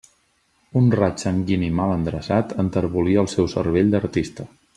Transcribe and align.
Un 0.79 0.87
raig 0.99 1.21
sanguini 1.25 1.69
mal 1.81 1.93
endreçat 1.97 2.57
enterbolí 2.65 3.15
el 3.25 3.31
seu 3.37 3.53
cervell 3.55 3.95
d'artista. 3.95 4.49